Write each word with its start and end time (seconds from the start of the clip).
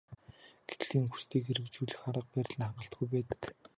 Гэтэл 0.67 0.91
энэ 0.97 1.09
хүслийг 1.11 1.43
хэрэгжүүлэх 1.45 2.01
арга 2.09 2.27
барил 2.33 2.57
нь 2.59 2.65
хангалтгүй 2.65 3.07
байдаг. 3.09 3.41